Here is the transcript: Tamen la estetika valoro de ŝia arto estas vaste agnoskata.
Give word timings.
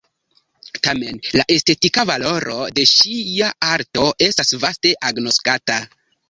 Tamen 0.85 1.19
la 1.39 1.43
estetika 1.55 2.05
valoro 2.11 2.55
de 2.79 2.85
ŝia 2.93 3.51
arto 3.75 4.07
estas 4.29 4.55
vaste 4.65 4.95
agnoskata. 5.13 5.79